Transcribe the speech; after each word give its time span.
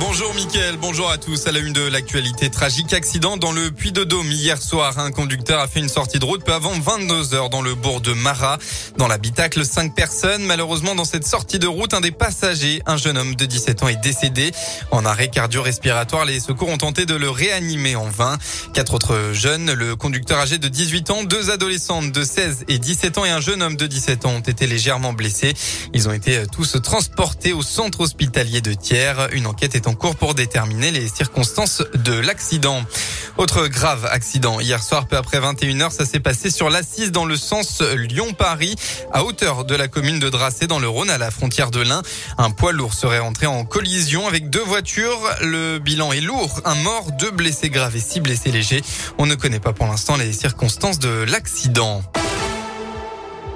Bonjour 0.00 0.32
Mickaël, 0.34 0.76
bonjour 0.76 1.10
à 1.10 1.18
tous. 1.18 1.48
À 1.48 1.52
la 1.52 1.58
une 1.58 1.72
de 1.72 1.82
l'actualité, 1.82 2.50
tragique 2.50 2.92
accident 2.92 3.36
dans 3.36 3.50
le 3.50 3.72
Puy 3.72 3.90
de 3.90 4.04
Dôme 4.04 4.30
hier 4.30 4.62
soir. 4.62 4.96
Un 4.98 5.10
conducteur 5.10 5.58
a 5.58 5.66
fait 5.66 5.80
une 5.80 5.88
sortie 5.88 6.20
de 6.20 6.24
route 6.24 6.44
peu 6.44 6.52
avant 6.52 6.70
22 6.70 7.34
heures 7.34 7.50
dans 7.50 7.62
le 7.62 7.74
bourg 7.74 8.00
de 8.00 8.12
Marat. 8.12 8.58
Dans 8.96 9.08
l'habitacle, 9.08 9.64
cinq 9.64 9.96
personnes. 9.96 10.44
Malheureusement, 10.44 10.94
dans 10.94 11.04
cette 11.04 11.26
sortie 11.26 11.58
de 11.58 11.66
route, 11.66 11.94
un 11.94 12.00
des 12.00 12.12
passagers, 12.12 12.80
un 12.86 12.96
jeune 12.96 13.18
homme 13.18 13.34
de 13.34 13.44
17 13.44 13.82
ans, 13.82 13.88
est 13.88 14.00
décédé. 14.00 14.52
En 14.92 15.04
arrêt 15.04 15.28
cardio-respiratoire, 15.28 16.24
les 16.24 16.38
secours 16.38 16.68
ont 16.68 16.78
tenté 16.78 17.04
de 17.04 17.14
le 17.14 17.28
réanimer 17.28 17.96
en 17.96 18.08
vain. 18.08 18.38
Quatre 18.74 18.94
autres 18.94 19.32
jeunes, 19.32 19.72
le 19.72 19.96
conducteur 19.96 20.38
âgé 20.38 20.58
de 20.58 20.68
18 20.68 21.10
ans, 21.10 21.24
deux 21.24 21.50
adolescentes 21.50 22.12
de 22.12 22.22
16 22.22 22.66
et 22.68 22.78
17 22.78 23.18
ans 23.18 23.24
et 23.24 23.30
un 23.30 23.40
jeune 23.40 23.62
homme 23.62 23.76
de 23.76 23.86
17 23.86 24.26
ans 24.26 24.34
ont 24.36 24.40
été 24.40 24.68
légèrement 24.68 25.12
blessés. 25.12 25.54
Ils 25.92 26.08
ont 26.08 26.12
été 26.12 26.44
tous 26.52 26.76
transportés 26.82 27.52
au 27.52 27.62
centre 27.62 28.00
hospitalier 28.00 28.60
de 28.60 28.74
Thiers. 28.74 29.28
Une 29.32 29.46
enquête 29.46 29.74
est 29.74 29.87
en 29.88 29.94
cours 29.94 30.16
pour 30.16 30.34
déterminer 30.34 30.90
les 30.90 31.08
circonstances 31.08 31.82
de 31.94 32.12
l'accident. 32.12 32.84
Autre 33.38 33.68
grave 33.68 34.06
accident. 34.10 34.60
Hier 34.60 34.82
soir, 34.82 35.06
peu 35.06 35.16
après 35.16 35.40
21h, 35.40 35.90
ça 35.90 36.04
s'est 36.04 36.20
passé 36.20 36.50
sur 36.50 36.68
l'Assise 36.68 37.10
dans 37.10 37.24
le 37.24 37.36
sens 37.36 37.80
Lyon-Paris, 37.80 38.76
à 39.12 39.24
hauteur 39.24 39.64
de 39.64 39.74
la 39.74 39.88
commune 39.88 40.18
de 40.18 40.28
Dracé 40.28 40.66
dans 40.66 40.78
le 40.78 40.88
Rhône, 40.88 41.08
à 41.08 41.16
la 41.16 41.30
frontière 41.30 41.70
de 41.70 41.80
l'Ain. 41.80 42.02
Un 42.36 42.50
poids 42.50 42.72
lourd 42.72 42.92
serait 42.92 43.18
entré 43.18 43.46
en 43.46 43.64
collision 43.64 44.28
avec 44.28 44.50
deux 44.50 44.62
voitures. 44.62 45.20
Le 45.40 45.78
bilan 45.78 46.12
est 46.12 46.20
lourd. 46.20 46.60
Un 46.66 46.74
mort, 46.74 47.10
deux 47.12 47.30
blessés 47.30 47.70
graves 47.70 47.96
et 47.96 48.00
six 48.00 48.20
blessés 48.20 48.52
légers. 48.52 48.82
On 49.16 49.24
ne 49.24 49.36
connaît 49.36 49.60
pas 49.60 49.72
pour 49.72 49.86
l'instant 49.86 50.16
les 50.16 50.34
circonstances 50.34 50.98
de 50.98 51.24
l'accident. 51.26 52.02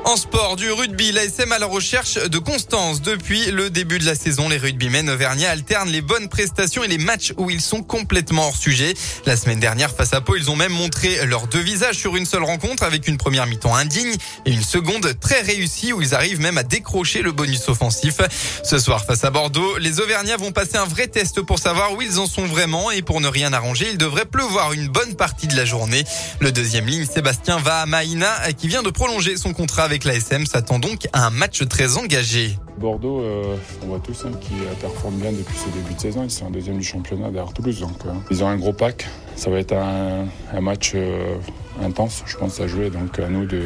En 0.05 0.17
sport, 0.17 0.57
du 0.57 0.71
rugby, 0.73 1.13
l'ASM 1.13 1.53
à 1.53 1.61
la 1.61 1.67
recherche 1.67 2.15
de 2.15 2.39
constance. 2.39 3.03
Depuis 3.03 3.53
le 3.53 3.71
début 3.71 4.01
de 4.01 4.05
la 4.05 4.17
saison, 4.17 4.49
les 4.49 4.57
rugbymen 4.57 5.09
auvergnats 5.09 5.51
alternent 5.51 5.91
les 5.91 6.03
bonnes 6.03 6.29
prestations 6.29 6.83
et 6.83 6.89
les 6.89 6.99
matchs 6.99 7.33
où 7.37 7.51
ils 7.51 7.61
sont 7.61 7.85
complètement 7.85 8.49
hors 8.49 8.57
sujet. 8.57 8.95
La 9.27 9.37
semaine 9.37 9.61
dernière, 9.61 9.95
face 9.95 10.13
à 10.13 10.21
Pau, 10.21 10.35
ils 10.35 10.51
ont 10.51 10.57
même 10.57 10.73
montré 10.73 11.25
leurs 11.27 11.47
deux 11.47 11.61
visages 11.61 11.99
sur 11.99 12.17
une 12.17 12.27
seule 12.27 12.43
rencontre 12.43 12.83
avec 12.83 13.07
une 13.07 13.17
première 13.17 13.47
mi-temps 13.47 13.77
indigne 13.77 14.17
et 14.45 14.51
une 14.51 14.65
seconde 14.65 15.19
très 15.21 15.41
réussie 15.41 15.93
où 15.93 16.03
ils 16.03 16.17
arrivent 16.17 16.41
même 16.41 16.59
à 16.59 16.65
décrocher 16.65 17.23
le 17.23 17.31
bonus 17.31 17.69
offensif. 17.69 18.17
Ce 18.65 18.81
soir, 18.81 19.05
face 19.05 19.23
à 19.23 19.31
Bordeaux, 19.31 19.79
les 19.79 20.01
Auvergnats 20.01 20.37
vont 20.37 20.51
passer 20.51 20.79
un 20.79 20.85
vrai 20.85 21.07
test 21.07 21.43
pour 21.43 21.61
savoir 21.61 21.93
où 21.95 22.03
ils 22.03 22.19
en 22.19 22.27
sont 22.27 22.47
vraiment 22.47 22.91
et 22.91 23.03
pour 23.03 23.21
ne 23.21 23.29
rien 23.29 23.53
arranger, 23.53 23.87
il 23.93 23.99
devrait 23.99 24.27
pleuvoir 24.27 24.73
une 24.73 24.89
bonne 24.89 25.15
partie 25.15 25.47
de 25.47 25.57
la 25.57 25.65
journée. 25.65 26.03
Le 26.41 26.51
deuxième 26.51 26.87
ligne, 26.87 27.07
Sébastien 27.07 27.59
va 27.59 27.83
à 27.83 27.87
Maïna 27.87 28.53
qui 28.59 28.67
vient 28.67 28.83
de 28.83 28.91
prolonger 28.91 29.37
son 29.37 29.53
contrat 29.53 29.92
avec 29.93 30.05
l'ASM 30.05 30.47
s'attend 30.47 30.79
donc 30.79 31.07
à 31.13 31.27
un 31.27 31.31
match 31.31 31.69
très 31.69 31.99
engagé. 31.99 32.57
Bordeaux, 32.79 33.21
euh, 33.21 33.57
on 33.83 33.89
voit 33.89 34.01
tous 34.01 34.25
hein, 34.25 34.31
qui 34.41 34.55
performe 34.81 35.17
bien 35.17 35.33
depuis 35.33 35.55
ce 35.55 35.69
début 35.69 35.93
de 35.93 36.01
saison. 36.01 36.25
Ils 36.25 36.31
sont 36.31 36.47
en 36.47 36.51
deuxième 36.51 36.79
du 36.79 36.85
championnat 36.85 37.31
derrière 37.31 37.53
Toulouse. 37.53 37.81
Donc, 37.81 37.99
euh, 38.07 38.13
ils 38.31 38.43
ont 38.43 38.47
un 38.47 38.57
gros 38.57 38.73
pack. 38.73 39.07
Ça 39.37 39.51
va 39.51 39.59
être 39.59 39.75
un, 39.75 40.61
match 40.63 40.93
euh, 40.95 41.37
intense, 41.83 42.23
je 42.25 42.39
pense, 42.39 42.59
à 42.61 42.67
jouer. 42.69 42.89
Donc, 42.89 43.19
à 43.19 43.29
nous 43.29 43.45
de, 43.45 43.61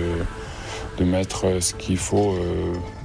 de 0.98 1.04
mettre 1.04 1.62
ce 1.62 1.74
qu'il 1.74 1.96
faut 1.96 2.36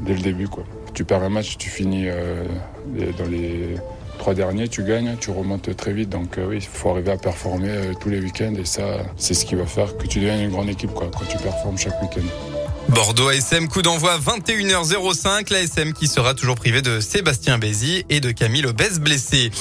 dès 0.02 0.16
le 0.16 0.22
début. 0.22 0.48
Quoi. 0.48 0.64
Tu 0.96 1.06
perds 1.06 1.22
un 1.22 1.30
match, 1.30 1.60
tu 1.60 1.70
finis 1.70 2.08
dans 2.08 3.30
les 3.30 3.76
trois 4.18 4.34
derniers, 4.34 4.68
tu 4.68 4.82
gagnes, 4.82 5.16
tu 5.22 5.30
remontes 5.30 5.76
très 5.76 5.94
vite. 5.94 6.10
Donc, 6.10 6.40
oui, 6.40 6.56
il 6.56 6.62
faut 6.62 6.90
arriver 6.90 7.12
à 7.12 7.18
performer 7.18 7.92
tous 8.00 8.10
les 8.10 8.20
week-ends. 8.20 8.56
Et 8.58 8.66
ça, 8.66 8.98
c'est 9.16 9.36
ce 9.36 9.46
qui 9.46 9.54
va 9.54 9.68
faire 9.68 9.96
que 9.96 10.08
tu 10.08 10.20
deviennes 10.20 10.42
une 10.42 10.52
grande 10.52 10.70
équipe 10.70 10.92
quoi, 10.92 11.12
quand 11.14 11.26
tu 11.30 11.38
performes 11.38 11.78
chaque 11.78 12.02
week-end. 12.02 12.61
Bordeaux 12.90 13.30
ASM, 13.30 13.68
coup 13.68 13.82
d'envoi 13.82 14.18
21h05. 14.18 15.52
L'ASM 15.52 15.94
qui 15.94 16.08
sera 16.08 16.34
toujours 16.34 16.56
privé 16.56 16.82
de 16.82 17.00
Sébastien 17.00 17.58
Bézi 17.58 18.06
et 18.10 18.20
de 18.20 18.32
Camille 18.32 18.66
Obès 18.66 19.00
blessé. 19.00 19.52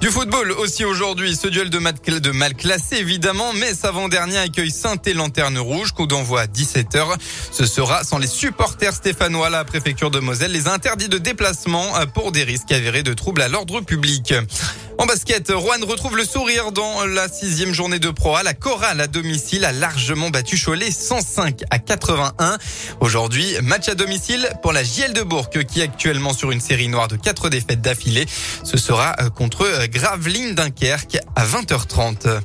Du 0.00 0.08
football 0.08 0.52
aussi 0.52 0.84
aujourd'hui, 0.84 1.36
ce 1.36 1.48
duel 1.48 1.70
de, 1.70 2.30
mal 2.30 2.54
classé 2.54 2.96
évidemment, 2.96 3.52
mais 3.54 3.72
avant-dernier 3.84 4.38
accueille 4.38 4.70
saint 4.70 4.96
et 5.04 5.12
Lanterne 5.12 5.58
Rouge, 5.58 5.92
coup 5.92 6.06
d'envoi 6.06 6.42
à 6.42 6.46
17h. 6.46 7.16
Ce 7.52 7.66
sera 7.66 8.04
sans 8.04 8.18
les 8.18 8.26
supporters 8.26 8.94
stéphanois, 8.94 9.50
la 9.50 9.64
préfecture 9.64 10.10
de 10.10 10.20
Moselle 10.20 10.52
les 10.52 10.68
interdits 10.68 11.08
de 11.08 11.18
déplacement 11.18 11.92
pour 12.14 12.32
des 12.32 12.44
risques 12.44 12.72
avérés 12.72 13.02
de 13.02 13.12
troubles 13.12 13.42
à 13.42 13.48
l'ordre 13.48 13.80
public. 13.80 14.34
En 14.98 15.06
basket, 15.06 15.52
Rouen 15.54 15.78
retrouve 15.86 16.16
le 16.16 16.24
sourire 16.24 16.72
dans 16.72 17.06
la 17.06 17.28
sixième 17.28 17.72
journée 17.72 18.00
de 18.00 18.10
Pro. 18.10 18.36
La 18.42 18.52
chorale 18.52 19.00
à 19.00 19.06
domicile 19.06 19.64
a 19.64 19.70
largement 19.70 20.28
battu 20.28 20.58
Cholet 20.58 20.90
105 20.90 21.62
à 21.70 21.78
81. 21.78 22.58
Aujourd'hui, 22.98 23.46
match 23.62 23.88
à 23.88 23.94
domicile 23.94 24.50
pour 24.60 24.72
la 24.72 24.82
JL 24.82 25.12
de 25.12 25.22
Bourg 25.22 25.50
qui 25.50 25.80
est 25.80 25.84
actuellement 25.84 26.32
sur 26.32 26.50
une 26.50 26.60
série 26.60 26.88
noire 26.88 27.06
de 27.06 27.14
quatre 27.14 27.48
défaites 27.48 27.80
d'affilée. 27.80 28.26
Ce 28.64 28.76
sera 28.76 29.14
euh, 29.20 29.30
contre 29.30 29.66
euh, 29.66 29.86
Gravelines 29.86 30.56
Dunkerque 30.56 31.18
à 31.36 31.46
20h30. 31.46 32.40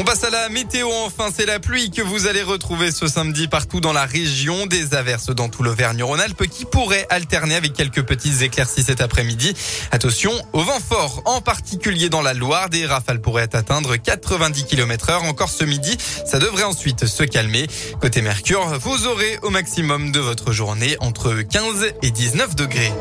On 0.00 0.02
passe 0.02 0.24
à 0.24 0.30
la 0.30 0.48
météo 0.48 0.88
enfin, 1.04 1.28
c'est 1.30 1.44
la 1.44 1.60
pluie 1.60 1.90
que 1.90 2.00
vous 2.00 2.26
allez 2.26 2.42
retrouver 2.42 2.90
ce 2.90 3.06
samedi 3.06 3.48
partout 3.48 3.80
dans 3.80 3.92
la 3.92 4.06
région, 4.06 4.64
des 4.64 4.94
averses 4.94 5.28
dans 5.28 5.50
tout 5.50 5.62
l'Auvergne-Rhône-Alpes 5.62 6.46
qui 6.46 6.64
pourraient 6.64 7.06
alterner 7.10 7.54
avec 7.54 7.74
quelques 7.74 8.02
petites 8.02 8.40
éclaircies 8.40 8.82
cet 8.82 9.02
après-midi. 9.02 9.52
Attention 9.90 10.32
au 10.54 10.62
vent 10.62 10.80
fort, 10.80 11.20
en 11.26 11.42
particulier 11.42 12.08
dans 12.08 12.22
la 12.22 12.32
Loire, 12.32 12.70
des 12.70 12.86
rafales 12.86 13.20
pourraient 13.20 13.54
atteindre 13.54 13.96
90 13.96 14.64
km 14.64 15.10
heure 15.10 15.24
encore 15.24 15.50
ce 15.50 15.64
midi. 15.64 15.98
Ça 16.24 16.38
devrait 16.38 16.64
ensuite 16.64 17.04
se 17.04 17.24
calmer. 17.24 17.66
Côté 18.00 18.22
Mercure, 18.22 18.78
vous 18.78 19.06
aurez 19.06 19.38
au 19.42 19.50
maximum 19.50 20.12
de 20.12 20.20
votre 20.20 20.50
journée 20.50 20.96
entre 21.00 21.42
15 21.42 21.92
et 22.00 22.10
19 22.10 22.56
degrés. 22.56 22.92